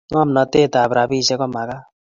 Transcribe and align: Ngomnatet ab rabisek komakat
Ngomnatet 0.11 0.73
ab 0.81 0.91
rabisek 0.97 1.39
komakat 1.39 1.81